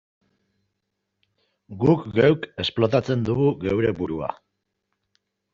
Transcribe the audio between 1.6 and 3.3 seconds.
Guk geuk esplotatzen